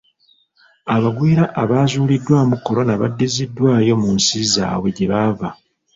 Abagwira 0.95 1.43
abaazuuliddwamu 1.61 2.55
kolona 2.65 2.93
baddiziddwayo 3.01 3.93
mu 4.01 4.09
nsi 4.17 4.37
zaabwe 4.53 4.89
gye 4.97 5.07
bava. 5.11 5.49